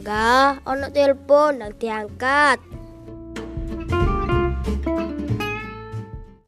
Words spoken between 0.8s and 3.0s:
telepon nang diangkat.